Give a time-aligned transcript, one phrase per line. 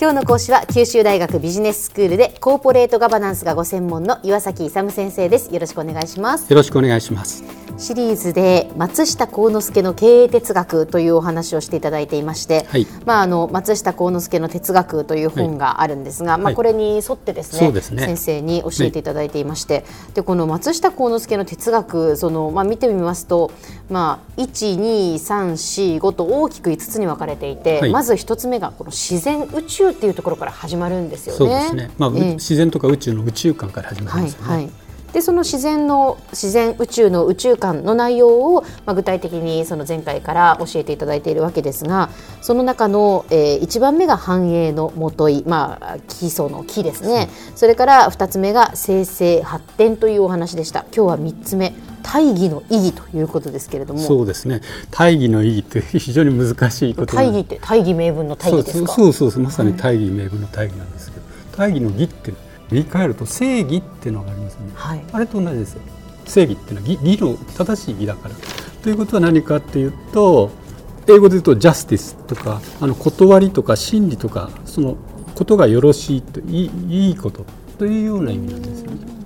[0.00, 5.52] 今日の講師は九州大学ビジネススクールでコーポレートガバナンスがご専門の岩崎勇先生です。
[5.52, 6.48] よろしくお願いします。
[6.48, 7.42] よろしくお願いします。
[7.78, 19.84] シリーズで松下幸之助の経営哲学というお話をしていただいていまして、はい、まああの松下幸之助の哲学という本があるんですが、はい、まあこれに沿ってですねはい、先生に教えていただいていまして、
[20.14, 23.50] でこの松下幸之助の哲学そのまあ見てみますと
[23.90, 31.38] まあ一二三四五と大きく五つに分かれていて、まず一つ目がこの自然宇宙っていうところから始まるんですよね。
[31.38, 31.90] そうですね。
[31.98, 34.48] まあ、えー、自然とか宇宙の宇宙観から始まりますよね。
[34.48, 34.70] はい
[35.12, 42.10] でその自然の自然宇宙の宇宙観の内容を、まあ、具体的にその前回から教えていただいているわけですが
[42.42, 54.00] その中の、えー、1番目が繁栄のもとい、まあ、基礎の木ですねそれから2つ目が生成発展というお話でした今日は3つ目大義の意義ということですけれども。
[54.00, 54.60] そうですね。
[54.90, 58.92] 大義の意義って 非常に難しいこと大義って大義名分の大義ですか？
[58.92, 61.22] そうそうそうまさに大義名分の大義なんですけど、
[61.56, 62.32] 大義の義って
[62.70, 65.80] 言い換えると正義っていうのがありますね、はい、あれと同じですよ。
[66.26, 68.34] 正義っていうのは義の正しい義だから。
[68.82, 70.50] ということは何かっていうと
[71.06, 74.96] 英語で言うとジャスティスとかあの断りとか真理とかその
[75.34, 77.44] ことがよろしいといいいいこと
[77.78, 79.17] というような意味なんですよね。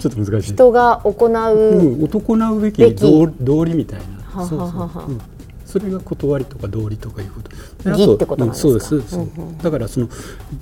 [0.00, 0.52] ちょっと難しい。
[0.54, 4.00] 人が行う、うん、行うべき道理みたい
[4.34, 4.46] な。
[4.46, 5.12] そうそう、う。
[5.12, 5.20] ん。
[5.66, 7.50] それが断りとか道理とかいうこと。
[7.90, 9.18] 義ってことなんですか、そうです、
[9.62, 10.08] だからその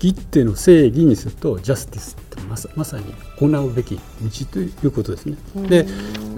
[0.03, 2.17] 義っていうのを正義にするとジャスティス
[2.49, 3.05] まさまさに
[3.39, 4.03] 行うべき道
[4.51, 5.37] ということですね。
[5.69, 5.87] で、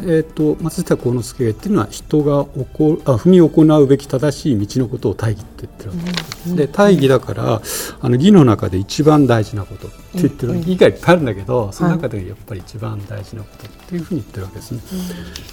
[0.03, 6.57] えーと、松下幸之助ってるのは人がおこあ踏み行うべき正しい道のことを大義って言ってるわけです。
[6.57, 7.63] で大義だから
[8.01, 14.81] あの義の中で一番大事なことって言ってる、義がいっぱいあるんだけどその中でやっぱり一番大事なことっていうふうに言ってるわけですね。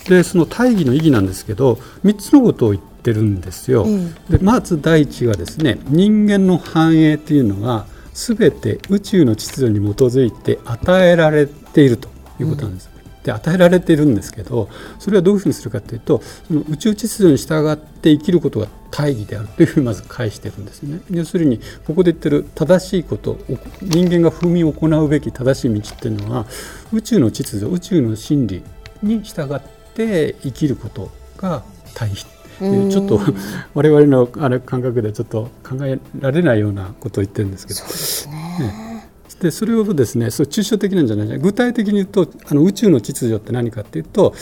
[0.09, 3.85] でその大義の意義なんですけど3つのことを言ってってるんですよ。
[4.29, 7.85] でまず第一はですね人間の繁栄というのが
[8.17, 12.89] 全て宇宙の秩序に基づいて与えられているということなんです。
[12.91, 12.97] うん。
[13.23, 14.69] で与えられているんですけど
[14.99, 21.01] それはどういうふうにするかというとその宇宙秩序に従って生きることが大義であるというふうにまず返してるんですね。
[21.11, 23.37] 要するにここで言ってる正しいこと
[23.81, 26.45] 人間が踏み行うべき正しい道っていうのは
[26.93, 28.63] 宇宙の秩序宇宙の真理
[29.03, 29.59] に従っ
[29.93, 31.63] て生きることが
[32.59, 33.19] ちょっと
[33.73, 37.79] 我々のあれ感覚でちょっと考えられないようなことを言ってるんですけど。
[37.79, 38.87] そうですね
[39.39, 44.33] でそれをですねそう抽象的なんじゃない具体的に言うとあの宇宙の秩序って何かっていうと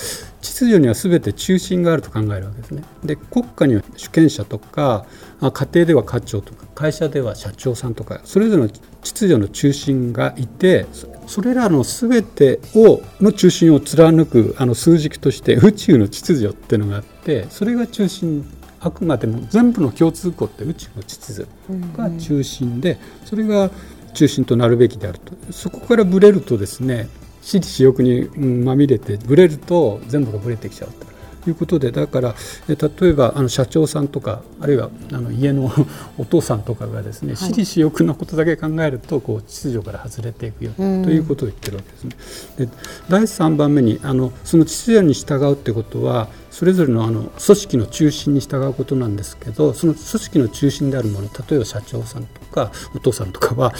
[0.41, 2.83] 秩序には全て中心があると考えるわけですね。
[3.03, 5.05] で国家には主権者とか
[5.41, 10.85] 家庭では課長とか会社では社長さんとかそれぞれの秩序の中心がいて
[11.27, 18.45] それらの全てをの中心を貫くあの数軸として宇宙の秩序っていうのがあってそれが中心
[18.79, 21.49] あくまでも全部の共通項って宇宙の秩序
[21.97, 23.71] が中心でそれが
[24.13, 27.09] 中心となるべきであるとそこからぶれるとですね
[27.41, 31.14] 私利私欲にまみれてブレると全部がぶれてきちゃうと。
[31.49, 32.35] いうことでだから
[32.67, 35.71] 例えばあの社長さんとかあるいはあの家の
[36.17, 42.67] お父さんとかがですね私利私欲のことだけ考えるとこう秩序から外れていくよということを言ってるわけですね。
[42.67, 42.69] で
[43.09, 53.73] 第3番目にあのその秩序に従うってことはそれぞれのあの組織の中心に従うことなんですけどその組織の中心であるもの例えば社長さんとかお父さんとかは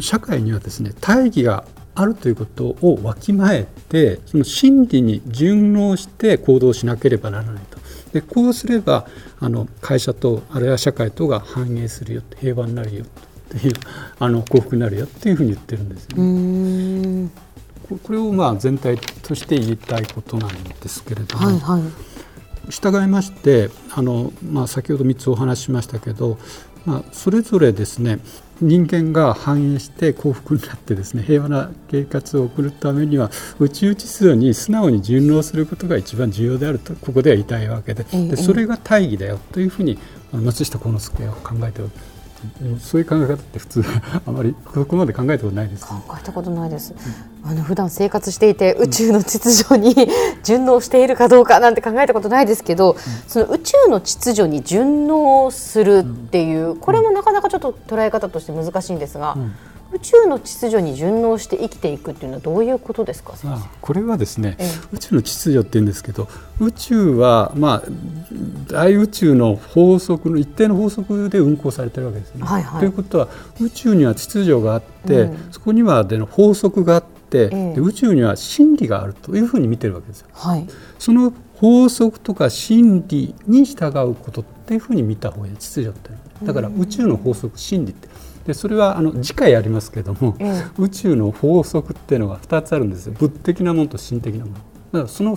[0.00, 1.64] 社会にはですね大義が
[2.00, 7.78] あるということをわきまえてその真理に順応して行動しなければならないと。
[8.12, 9.06] でこうすれば
[9.38, 13.06] あの会社とあるいは社会とが繁栄するよ平和になるよっ
[13.50, 13.74] ていう
[14.18, 17.30] あの幸福になるよっていうふうに言ってるんですよね。
[18.02, 21.82] これをまあ全体として言いたいことなんですけれども、はいはい、
[22.70, 26.38] 従いましてあの、まあ、先ほど3つお話ししましたけど、
[26.86, 28.20] まあ、それぞれですね
[28.60, 38.04] 人間が繁栄して幸福になってですね平和な生活を送るためには宇宙秩序に素直に順応することが一番重要であるとここでは言いたいわけで。
[38.04, 39.98] でそれが大義だよというふうに
[40.32, 41.90] 松下幸之助は考えておる
[42.80, 43.84] そういう考え方って普通
[44.26, 46.94] あまりここまで考えたことないです、考えたことないです、
[47.44, 49.94] うん、あの普段生活していて宇宙の秩序に
[50.42, 52.98] 順応しているかどうかなんて考えたことないですけど、うん、
[53.28, 59.54] その宇宙の秩序に順応するっていう、これもなかなかちょっと捉え方として難しいんですが、うん
[59.92, 66.28] 宇宙の秩序に順応して生きていくっていうのはどういうことですかあこれはですね、ええ、宇宙の秩序って言うんですけど
[66.60, 72.44] 宇宙は、まあ、大宇宙の法則の一定の法則で運行されてるわけですね。
[72.44, 73.28] はいはい、ということは
[73.60, 80.28] 宇宙には秩序があって、うん、そこにはでの法則があって、え、で宇宙には真理があるというふうに見てるわけですよ。
[80.32, 80.66] はい、
[80.98, 85.56] その法則とか真理に従うことっていうふうに見た方がいい。
[85.56, 86.10] 秩序って
[86.44, 88.08] だから宇宙の法則真理って
[88.46, 90.36] でそれはあの次回ありますけども、
[90.78, 93.14] 宇宙の法則っていうのが2つあるんですよ。
[93.18, 94.54] 物的なものと心的なもの。
[94.54, 94.62] だか
[95.04, 95.36] らその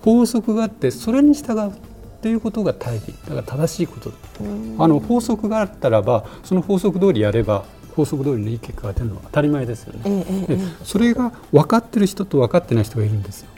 [0.00, 1.72] 法則があってそれに従うっ
[2.20, 3.12] ていうことが大義。
[3.28, 4.12] だから正しいこと。
[4.78, 7.64] あの法則があったらばその法則通りやれば
[7.94, 10.24] 法則通りのいい結果が出るのは当たり前ですよね。
[10.46, 13.48] でそれが分かってる人と分かってない人がいるんですよ。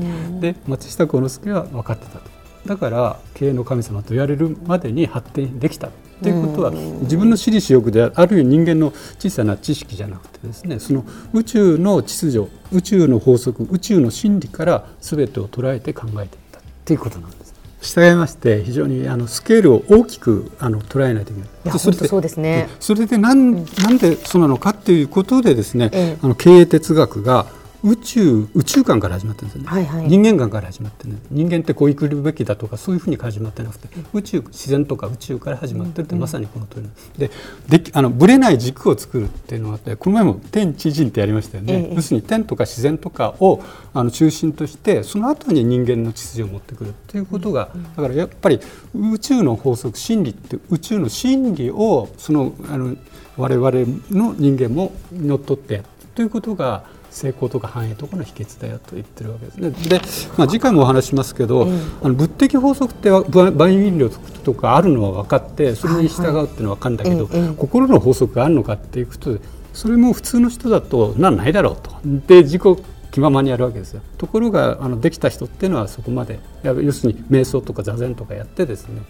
[0.40, 2.39] で松下幸之助は分かってたと。
[2.66, 5.88] だから経営の神様と言われるまでに発展できた
[6.22, 17.50] ということは自分の私利私欲であるいは人間の小さな知識じゃなくてですねその宇宙の秩序宇宙の法則宇宙の真理から全てを捉えて考えていったということなんです。
[17.82, 21.76] 従いまして非常にあのスケールを大きくあの捉えないといけない。
[21.76, 22.68] いそれでそうですね。
[22.78, 27.46] それでなん、なんでそうなのかっていうことでですね、ええ、あの経営哲学が
[27.82, 36.82] 宇宙宇宙観から始まってるんですよね、はいはい、人間観から始まってね人間ってこう生きるべきだとかそういうふうに始まってなくて宇宙自然とか宇宙から始まってるってまさにこの通り。
[36.82, 37.30] なんで
[37.68, 43.62] であのぶれない軸を作るっていうのがあってこの前も天地人ってやりましたよね、ええ、要するに天とか自然とかを
[43.94, 48.60] あの中心としてその後に人間の秩序を持ってくるっていうことがだからやっぱり
[48.94, 52.96] 宇宙の法則真理って宇宙の真理をそのあの
[53.36, 53.70] 我々
[54.10, 55.82] の人間も乗っ取って
[56.14, 59.70] ということが成功とか繁栄とかの秘訣だよと言ってるわけですね。
[59.70, 60.00] で、
[60.36, 67.40] まあ、次回もお話しますけど、うん、あの物的法則って万有引力とかあるのは分かってそれに従うっていうのは分かるんだけど、はい。
[67.40, 69.40] はい、心の法則があるのかっていうことで
[69.72, 71.90] それも普通の人だとなんないだろうと。
[72.26, 72.62] で自己
[73.10, 74.02] 気ままにやるわけですよ。
[74.18, 76.38] ところがあのできた人っていうのはそこまで。
[76.62, 79.02] 要するに瞑想とか座禅とかやってですね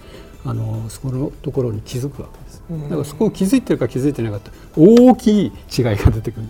[0.44, 6.46] あのそこのところに気づくわけです、だからそこを気づいてるか気づいてなかった大きい違いが出てくる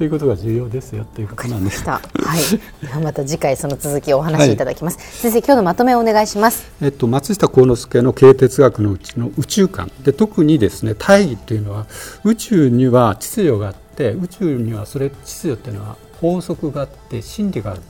[0.00, 1.84] ということが重要ですよということなんです。
[1.84, 3.02] はい。
[3.04, 4.96] また次回その続きをお話しいただきます。
[4.96, 6.72] はい、先生今日のまとめをお願いします。
[6.80, 11.86] えっと松下幸之助の経営哲学のうちの宇宙観で特にですね大義というのは
[12.24, 17.82] 宇宙には秩序があって宇宙にはそれ秩序っていうのは法則があって真理がある。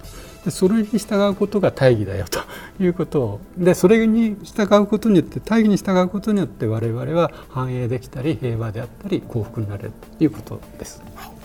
[0.45, 2.41] でそれに従うことが大義だよと
[2.83, 11.01] いうことをでそれに従うことによって大義に従うことによって我々は繁栄できたり平和であったり幸福になれるということです。
[11.15, 11.40] はい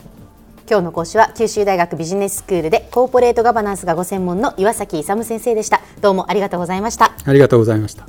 [0.68, 5.82] 今日の講師は九州大学ビジネススクールでコーポレートガバナンスがご専門の岩崎勇先生でした。
[6.02, 7.14] どうもありがとうございました。
[7.24, 8.08] ありがとうございました。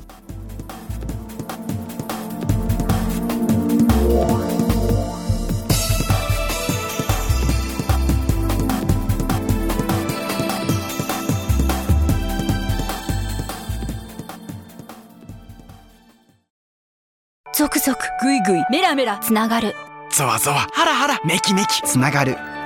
[17.53, 19.75] 続々ぐいぐいメラメラつながる。
[20.09, 22.37] ゾワゾワハラハラメキメキつながる